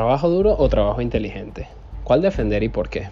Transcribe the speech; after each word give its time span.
¿Trabajo 0.00 0.30
duro 0.30 0.56
o 0.58 0.66
trabajo 0.70 1.02
inteligente? 1.02 1.66
¿Cuál 2.04 2.22
defender 2.22 2.62
y 2.62 2.70
por 2.70 2.88
qué? 2.88 3.08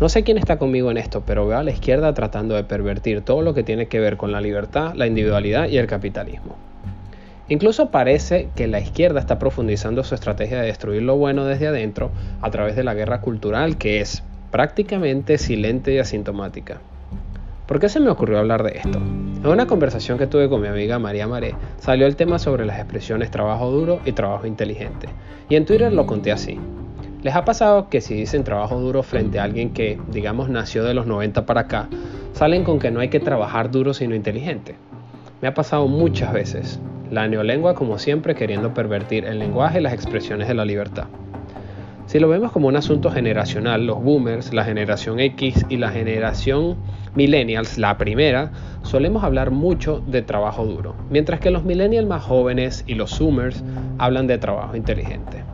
No 0.00 0.08
sé 0.08 0.22
quién 0.22 0.38
está 0.38 0.56
conmigo 0.56 0.90
en 0.90 0.96
esto, 0.96 1.22
pero 1.26 1.46
veo 1.46 1.58
a 1.58 1.62
la 1.62 1.70
izquierda 1.70 2.14
tratando 2.14 2.54
de 2.54 2.64
pervertir 2.64 3.20
todo 3.20 3.42
lo 3.42 3.52
que 3.52 3.62
tiene 3.62 3.88
que 3.88 4.00
ver 4.00 4.16
con 4.16 4.32
la 4.32 4.40
libertad, 4.40 4.94
la 4.94 5.06
individualidad 5.06 5.68
y 5.68 5.76
el 5.76 5.86
capitalismo. 5.86 6.56
Incluso 7.50 7.90
parece 7.90 8.48
que 8.56 8.68
la 8.68 8.80
izquierda 8.80 9.20
está 9.20 9.38
profundizando 9.38 10.02
su 10.02 10.14
estrategia 10.14 10.62
de 10.62 10.68
destruir 10.68 11.02
lo 11.02 11.16
bueno 11.16 11.44
desde 11.44 11.66
adentro 11.66 12.10
a 12.40 12.50
través 12.50 12.74
de 12.74 12.84
la 12.84 12.94
guerra 12.94 13.20
cultural 13.20 13.76
que 13.76 14.00
es 14.00 14.22
prácticamente 14.50 15.36
silente 15.36 15.92
y 15.92 15.98
asintomática. 15.98 16.80
¿Por 17.66 17.78
qué 17.78 17.88
se 17.88 18.00
me 18.00 18.10
ocurrió 18.10 18.38
hablar 18.38 18.64
de 18.64 18.78
esto? 18.78 18.98
En 18.98 19.46
una 19.46 19.66
conversación 19.66 20.18
que 20.18 20.26
tuve 20.26 20.48
con 20.48 20.60
mi 20.60 20.66
amiga 20.66 20.98
María 20.98 21.28
Maré, 21.28 21.54
salió 21.78 22.06
el 22.06 22.16
tema 22.16 22.40
sobre 22.40 22.66
las 22.66 22.78
expresiones 22.78 23.30
trabajo 23.30 23.70
duro 23.70 24.00
y 24.04 24.12
trabajo 24.12 24.46
inteligente, 24.46 25.08
y 25.48 25.54
en 25.54 25.64
Twitter 25.64 25.92
lo 25.92 26.04
conté 26.04 26.32
así. 26.32 26.58
¿Les 27.22 27.36
ha 27.36 27.44
pasado 27.44 27.88
que 27.88 28.00
si 28.00 28.14
dicen 28.14 28.42
trabajo 28.42 28.80
duro 28.80 29.04
frente 29.04 29.38
a 29.38 29.44
alguien 29.44 29.72
que, 29.72 29.96
digamos, 30.10 30.48
nació 30.48 30.82
de 30.82 30.92
los 30.92 31.06
90 31.06 31.46
para 31.46 31.62
acá, 31.62 31.88
salen 32.32 32.64
con 32.64 32.80
que 32.80 32.90
no 32.90 32.98
hay 32.98 33.10
que 33.10 33.20
trabajar 33.20 33.70
duro 33.70 33.94
sino 33.94 34.16
inteligente? 34.16 34.74
Me 35.40 35.46
ha 35.46 35.54
pasado 35.54 35.86
muchas 35.86 36.32
veces. 36.32 36.80
La 37.12 37.28
neolengua, 37.28 37.74
como 37.74 37.98
siempre, 38.00 38.34
queriendo 38.34 38.74
pervertir 38.74 39.24
el 39.24 39.38
lenguaje 39.38 39.78
y 39.78 39.82
las 39.82 39.92
expresiones 39.92 40.48
de 40.48 40.54
la 40.54 40.64
libertad. 40.64 41.04
Si 42.06 42.18
lo 42.18 42.28
vemos 42.28 42.50
como 42.52 42.68
un 42.68 42.76
asunto 42.76 43.10
generacional, 43.10 43.86
los 43.86 44.02
boomers, 44.02 44.52
la 44.52 44.64
generación 44.64 45.20
X 45.20 45.64
y 45.68 45.76
la 45.76 45.90
generación 45.90 46.76
millennials, 47.14 47.78
la 47.78 47.98
primera, 47.98 48.50
solemos 48.82 49.24
hablar 49.24 49.50
mucho 49.50 50.02
de 50.06 50.22
trabajo 50.22 50.64
duro, 50.64 50.94
mientras 51.10 51.40
que 51.40 51.50
los 51.50 51.64
millennials 51.64 52.08
más 52.08 52.22
jóvenes 52.22 52.84
y 52.86 52.94
los 52.94 53.10
zoomers 53.10 53.62
hablan 53.98 54.26
de 54.26 54.38
trabajo 54.38 54.76
inteligente. 54.76 55.44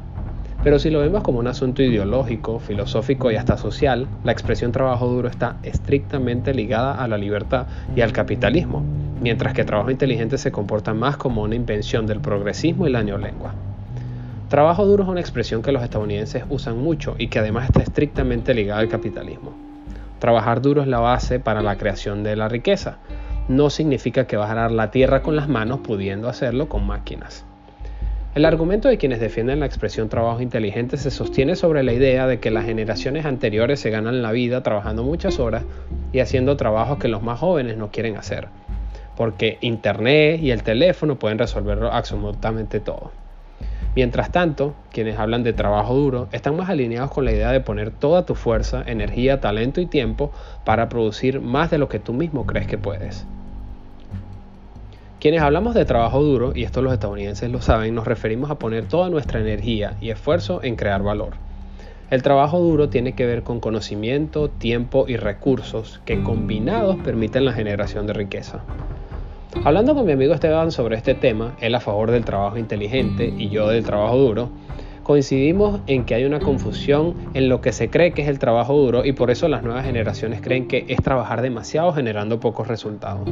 Pero 0.62 0.78
si 0.78 0.90
lo 0.90 1.00
vemos 1.00 1.22
como 1.22 1.38
un 1.38 1.46
asunto 1.46 1.82
ideológico, 1.82 2.58
filosófico 2.58 3.30
y 3.30 3.36
hasta 3.36 3.56
social, 3.56 4.08
la 4.24 4.32
expresión 4.32 4.72
trabajo 4.72 5.06
duro 5.06 5.28
está 5.28 5.56
estrictamente 5.62 6.52
ligada 6.52 6.94
a 6.94 7.06
la 7.06 7.16
libertad 7.16 7.66
y 7.94 8.00
al 8.00 8.12
capitalismo, 8.12 8.82
mientras 9.20 9.54
que 9.54 9.64
trabajo 9.64 9.90
inteligente 9.90 10.36
se 10.36 10.50
comporta 10.50 10.94
más 10.94 11.16
como 11.16 11.42
una 11.42 11.54
invención 11.54 12.06
del 12.06 12.20
progresismo 12.20 12.88
y 12.88 12.90
la 12.90 13.04
neolengua. 13.04 13.54
Trabajo 14.48 14.84
duro 14.84 15.04
es 15.04 15.08
una 15.10 15.20
expresión 15.20 15.62
que 15.62 15.72
los 15.72 15.82
estadounidenses 15.82 16.44
usan 16.48 16.78
mucho 16.78 17.14
y 17.18 17.28
que 17.28 17.38
además 17.38 17.66
está 17.66 17.82
estrictamente 17.82 18.52
ligada 18.52 18.80
al 18.80 18.88
capitalismo. 18.88 19.67
Trabajar 20.18 20.60
duro 20.60 20.82
es 20.82 20.88
la 20.88 20.98
base 20.98 21.38
para 21.40 21.62
la 21.62 21.76
creación 21.76 22.22
de 22.22 22.36
la 22.36 22.48
riqueza. 22.48 22.98
No 23.48 23.70
significa 23.70 24.26
que 24.26 24.36
vas 24.36 24.50
a 24.50 24.54
dar 24.54 24.72
la 24.72 24.90
tierra 24.90 25.22
con 25.22 25.36
las 25.36 25.48
manos 25.48 25.80
pudiendo 25.80 26.28
hacerlo 26.28 26.68
con 26.68 26.86
máquinas. 26.86 27.44
El 28.34 28.44
argumento 28.44 28.88
de 28.88 28.98
quienes 28.98 29.20
defienden 29.20 29.60
la 29.60 29.66
expresión 29.66 30.08
trabajo 30.08 30.40
inteligente 30.42 30.96
se 30.96 31.10
sostiene 31.10 31.56
sobre 31.56 31.82
la 31.82 31.92
idea 31.92 32.26
de 32.26 32.40
que 32.40 32.50
las 32.50 32.66
generaciones 32.66 33.24
anteriores 33.24 33.80
se 33.80 33.90
ganan 33.90 34.22
la 34.22 34.32
vida 34.32 34.62
trabajando 34.62 35.02
muchas 35.02 35.40
horas 35.40 35.64
y 36.12 36.20
haciendo 36.20 36.56
trabajos 36.56 36.98
que 36.98 37.08
los 37.08 37.22
más 37.22 37.40
jóvenes 37.40 37.78
no 37.78 37.90
quieren 37.90 38.16
hacer, 38.16 38.48
porque 39.16 39.58
Internet 39.60 40.40
y 40.42 40.50
el 40.50 40.62
teléfono 40.62 41.18
pueden 41.18 41.38
resolverlo 41.38 41.90
absolutamente 41.90 42.80
todo. 42.80 43.12
Mientras 43.98 44.30
tanto, 44.30 44.74
quienes 44.92 45.18
hablan 45.18 45.42
de 45.42 45.52
trabajo 45.52 45.92
duro 45.92 46.28
están 46.30 46.56
más 46.56 46.68
alineados 46.70 47.10
con 47.10 47.24
la 47.24 47.32
idea 47.32 47.50
de 47.50 47.58
poner 47.58 47.90
toda 47.90 48.24
tu 48.24 48.36
fuerza, 48.36 48.80
energía, 48.86 49.40
talento 49.40 49.80
y 49.80 49.86
tiempo 49.86 50.30
para 50.64 50.88
producir 50.88 51.40
más 51.40 51.72
de 51.72 51.78
lo 51.78 51.88
que 51.88 51.98
tú 51.98 52.12
mismo 52.12 52.46
crees 52.46 52.68
que 52.68 52.78
puedes. 52.78 53.26
Quienes 55.18 55.42
hablamos 55.42 55.74
de 55.74 55.84
trabajo 55.84 56.22
duro, 56.22 56.52
y 56.54 56.62
esto 56.62 56.80
los 56.80 56.92
estadounidenses 56.92 57.50
lo 57.50 57.60
saben, 57.60 57.92
nos 57.96 58.06
referimos 58.06 58.52
a 58.52 58.60
poner 58.60 58.84
toda 58.84 59.10
nuestra 59.10 59.40
energía 59.40 59.96
y 60.00 60.10
esfuerzo 60.10 60.62
en 60.62 60.76
crear 60.76 61.02
valor. 61.02 61.32
El 62.08 62.22
trabajo 62.22 62.60
duro 62.60 62.90
tiene 62.90 63.14
que 63.14 63.26
ver 63.26 63.42
con 63.42 63.58
conocimiento, 63.58 64.48
tiempo 64.48 65.06
y 65.08 65.16
recursos 65.16 66.00
que 66.04 66.22
combinados 66.22 66.98
permiten 66.98 67.44
la 67.44 67.52
generación 67.52 68.06
de 68.06 68.12
riqueza. 68.12 68.60
Hablando 69.64 69.94
con 69.94 70.06
mi 70.06 70.12
amigo 70.12 70.34
Esteban 70.34 70.70
sobre 70.70 70.96
este 70.96 71.14
tema, 71.14 71.56
él 71.60 71.74
a 71.74 71.80
favor 71.80 72.10
del 72.10 72.24
trabajo 72.24 72.58
inteligente 72.58 73.32
y 73.36 73.48
yo 73.48 73.68
del 73.68 73.82
trabajo 73.82 74.16
duro, 74.16 74.50
coincidimos 75.02 75.80
en 75.86 76.04
que 76.04 76.14
hay 76.14 76.24
una 76.24 76.38
confusión 76.38 77.14
en 77.34 77.48
lo 77.48 77.60
que 77.60 77.72
se 77.72 77.90
cree 77.90 78.12
que 78.12 78.22
es 78.22 78.28
el 78.28 78.38
trabajo 78.38 78.74
duro 78.74 79.04
y 79.04 79.12
por 79.12 79.30
eso 79.30 79.48
las 79.48 79.62
nuevas 79.62 79.84
generaciones 79.84 80.40
creen 80.42 80.68
que 80.68 80.84
es 80.88 81.02
trabajar 81.02 81.42
demasiado 81.42 81.92
generando 81.92 82.40
pocos 82.40 82.68
resultados. 82.68 83.28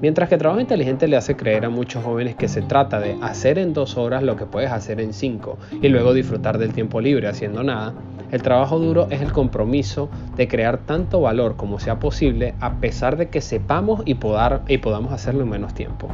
Mientras 0.00 0.28
que 0.28 0.38
trabajo 0.38 0.60
inteligente 0.60 1.08
le 1.08 1.16
hace 1.16 1.34
creer 1.34 1.64
a 1.64 1.70
muchos 1.70 2.04
jóvenes 2.04 2.36
que 2.36 2.46
se 2.46 2.62
trata 2.62 3.00
de 3.00 3.16
hacer 3.20 3.58
en 3.58 3.72
dos 3.72 3.96
horas 3.96 4.22
lo 4.22 4.36
que 4.36 4.46
puedes 4.46 4.70
hacer 4.70 5.00
en 5.00 5.12
cinco 5.12 5.58
y 5.82 5.88
luego 5.88 6.14
disfrutar 6.14 6.58
del 6.58 6.72
tiempo 6.72 7.00
libre 7.00 7.26
haciendo 7.26 7.64
nada, 7.64 7.94
el 8.30 8.42
trabajo 8.42 8.78
duro 8.78 9.08
es 9.10 9.22
el 9.22 9.32
compromiso 9.32 10.08
de 10.36 10.46
crear 10.46 10.78
tanto 10.78 11.20
valor 11.20 11.56
como 11.56 11.80
sea 11.80 11.98
posible 11.98 12.54
a 12.60 12.74
pesar 12.74 13.16
de 13.16 13.28
que 13.28 13.40
sepamos 13.40 14.02
y, 14.04 14.14
podamos 14.14 15.12
hacerlo 15.12 15.42
en 15.42 15.48
menos 15.48 15.74
tiempo. 15.74 16.08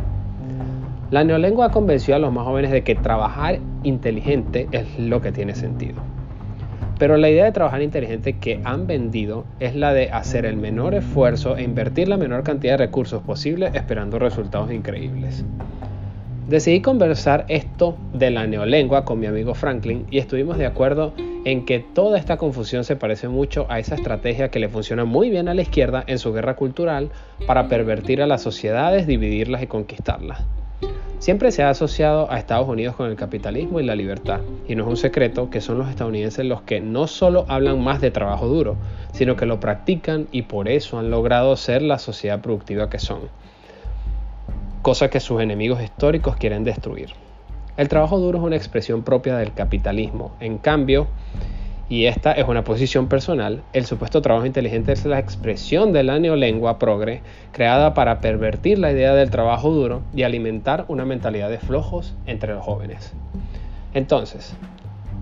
La 1.11 1.23
neolengua 1.23 1.71
convenció 1.71 2.17
a 2.17 2.19
los 2.19 2.33
más 2.33 2.45
jóvenes 2.45 2.71
de 2.71 2.85
que 2.85 2.95
trabajar 2.95 3.59
inteligente 3.83 4.67
es 4.73 4.99
lo 4.99 5.21
que 5.21 5.31
tiene 5.31 5.55
sentido. 5.55 6.01
Pero 7.05 7.19
la 7.19 7.29
idea 7.29 7.45
de 7.45 7.53
trabajar 7.53 7.83
inteligente 7.83 8.39
que 8.39 8.63
han 8.65 8.87
vendido 8.87 9.45
es 9.61 9.77
la 9.77 9.93
de 9.93 10.09
hacer 10.11 10.47
el 10.47 10.57
menor 10.57 10.95
esfuerzo 10.95 11.55
e 11.55 11.63
invertir 11.63 12.09
la 12.09 12.17
menor 12.17 12.45
cantidad 12.45 12.79
de 12.79 12.87
recursos 12.87 13.21
posible 13.23 13.71
esperando 13.75 14.19
resultados 14.19 14.73
increíbles. 14.73 15.45
Decidí 16.49 16.81
conversar 16.81 17.45
esto 17.49 17.99
de 18.15 18.31
la 18.31 18.47
neolengua 18.47 19.05
con 19.05 19.21
mi 19.21 19.27
amigo 19.27 19.53
Franklin 19.53 20.07
y 20.11 20.17
estuvimos 20.17 20.57
de 20.57 20.65
acuerdo 20.65 21.13
en 21.45 21.67
que 21.67 21.79
toda 21.79 22.19
esta 22.19 22.39
confusión 22.39 22.85
se 22.85 22.97
parece 22.97 23.29
mucho 23.29 23.67
a 23.69 23.79
esa 23.81 23.97
estrategia 23.97 24.49
que 24.49 24.59
le 24.59 24.71
funciona 24.71 25.05
muy 25.05 25.29
bien 25.29 25.49
a 25.49 25.55
la 25.55 25.61
izquierda 25.61 26.05
en 26.07 26.19
su 26.19 26.33
guerra 26.33 26.57
cultural 26.57 27.11
para 27.47 27.69
pervertir 27.69 28.23
a 28.23 28.27
las 28.27 28.41
sociedades, 28.41 29.07
dividirlas 29.07 29.63
y 29.63 29.67
conquistarlas. 29.67 30.43
Siempre 31.19 31.53
se 31.53 31.63
ha 31.63 31.71
asociado 31.71 32.31
a 32.31 32.39
Estados 32.39 32.69
Unidos 32.69 32.97
con 32.97 33.09
el 33.09 33.17
capitalismo 33.17 33.81
y 33.81 33.85
la 33.85 33.95
libertad, 33.95 34.41
y 34.69 34.75
no 34.75 34.85
es 34.85 34.91
un 34.91 34.97
secreto 34.97 35.49
que 35.49 35.61
son 35.61 35.79
los 35.79 35.89
estadounidenses 35.89 36.45
los 36.45 36.63
que 36.63 36.81
no 36.81 37.07
solo 37.07 37.47
hablan 37.49 37.83
más 37.83 38.01
de 38.01 38.11
trabajo 38.11 38.47
duro, 38.47 38.77
sino 39.13 39.37
que 39.37 39.47
lo 39.47 39.61
practican 39.61 40.29
y 40.33 40.43
por 40.43 40.69
eso 40.69 40.99
han 40.99 41.11
logrado 41.11 41.57
ser 41.57 41.83
la 41.83 41.99
sociedad 41.99 42.41
productiva 42.41 42.91
que 42.91 42.99
son 42.99 43.21
cosa 44.83 45.09
que 45.09 45.19
sus 45.19 45.41
enemigos 45.41 45.83
históricos 45.83 46.37
quieren 46.37 46.63
destruir. 46.63 47.09
El 47.79 47.89
trabajo 47.89 48.19
duro 48.19 48.39
es 48.39 48.45
una 48.45 48.57
expresión 48.57 49.03
propia 49.03 49.37
del 49.39 49.55
capitalismo. 49.55 50.37
En 50.41 50.59
cambio, 50.59 51.09
y 51.89 52.07
esta 52.07 52.33
es 52.33 52.49
una 52.49 52.65
posición 52.65 53.09
personal, 53.09 53.63
el 53.75 53.85
supuesto 53.85 54.23
trabajo 54.23 54.47
inteligente 54.47 54.93
es 54.93 55.05
la 55.05 55.19
expresión 55.19 55.93
de 55.93 56.03
la 56.03 56.19
neolengua 56.19 56.79
progre 56.79 57.21
creada 57.53 57.93
para 57.93 58.21
pervertir 58.21 58.79
la 58.79 58.91
idea 58.91 59.15
del 59.15 59.31
trabajo 59.31 59.71
duro 59.71 60.01
y 60.15 60.23
alimentar 60.23 60.87
una 60.89 61.05
mentalidad 61.05 61.51
de 61.51 61.59
flojos 61.59 62.15
entre 62.27 62.55
los 62.55 62.65
jóvenes. 62.65 63.13
Entonces, 63.93 64.55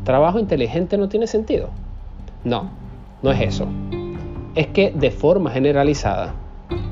¿trabajo 0.04 0.38
inteligente 0.38 0.96
no 0.98 1.08
tiene 1.08 1.26
sentido? 1.26 1.70
No, 2.44 2.70
no 3.22 3.32
es 3.32 3.40
eso. 3.40 3.66
Es 4.54 4.68
que 4.68 4.92
de 4.92 5.10
forma 5.10 5.50
generalizada, 5.50 6.34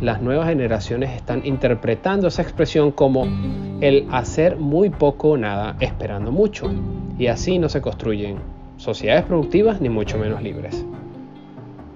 las 0.01 0.21
nuevas 0.21 0.49
generaciones 0.49 1.11
están 1.11 1.43
interpretando 1.45 2.27
esa 2.27 2.43
expresión 2.43 2.91
como 2.91 3.27
el 3.81 4.09
hacer 4.11 4.57
muy 4.57 4.91
poco 4.91 5.31
o 5.31 5.37
nada 5.37 5.77
esperando 5.79 6.33
mucho. 6.33 6.71
Y 7.19 7.29
así 7.29 7.59
no 7.59 7.69
se 7.69 7.81
construyen 7.81 8.39
sociedades 8.81 9.25
productivas 9.25 9.79
ni 9.83 9.91
mucho 9.91 10.17
menos 10.17 10.43
libres. 10.43 10.87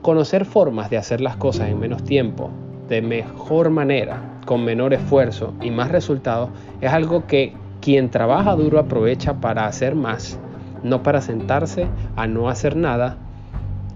Conocer 0.03 0.45
formas 0.45 0.91
de 0.91 0.99
hacer 0.99 1.23
las 1.23 1.35
cosas 1.39 1.71
en 1.71 1.81
menos 1.81 2.05
tiempo, 2.05 2.51
de 2.91 3.01
mejor 3.01 3.71
manera, 3.71 4.21
con 4.45 4.67
menor 4.67 4.93
esfuerzo 4.93 5.55
y 5.63 5.71
más 5.71 5.91
resultados 5.91 6.51
es 6.83 6.93
algo 6.93 7.27
que 7.27 7.55
quien 7.81 8.11
trabaja 8.11 8.55
duro 8.55 8.79
aprovecha 8.79 9.41
para 9.41 9.65
hacer 9.65 9.95
más, 9.95 10.39
no 10.83 11.03
para 11.03 11.23
sentarse 11.23 11.87
a 12.17 12.27
no 12.27 12.51
hacer 12.51 12.77
nada 12.77 13.17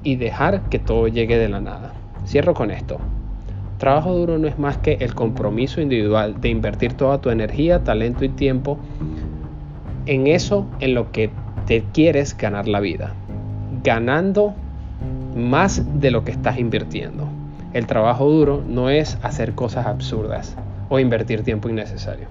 y 0.02 0.16
dejar 0.16 0.70
que 0.70 0.78
todo 0.78 1.08
llegue 1.08 1.36
de 1.36 1.50
la 1.50 1.60
nada. 1.60 1.92
Cierro 2.24 2.54
con 2.54 2.70
esto. 2.70 2.96
Trabajo 3.76 4.14
duro 4.14 4.38
no 4.38 4.48
es 4.48 4.58
más 4.58 4.78
que 4.78 4.94
el 4.94 5.14
compromiso 5.14 5.82
individual 5.82 6.40
de 6.40 6.48
invertir 6.48 6.94
toda 6.94 7.20
tu 7.20 7.28
energía, 7.28 7.84
talento 7.84 8.24
y 8.24 8.30
tiempo 8.30 8.78
en 10.06 10.26
eso 10.26 10.66
en 10.80 10.94
lo 10.94 11.12
que 11.12 11.30
te 11.68 11.84
quieres 11.92 12.34
ganar 12.34 12.66
la 12.66 12.80
vida, 12.80 13.12
ganando 13.84 14.54
más 15.36 16.00
de 16.00 16.10
lo 16.10 16.24
que 16.24 16.30
estás 16.30 16.58
invirtiendo. 16.58 17.28
El 17.74 17.86
trabajo 17.86 18.24
duro 18.24 18.64
no 18.66 18.88
es 18.88 19.18
hacer 19.22 19.52
cosas 19.52 19.84
absurdas 19.84 20.56
o 20.88 20.98
invertir 20.98 21.44
tiempo 21.44 21.68
innecesario. 21.68 22.26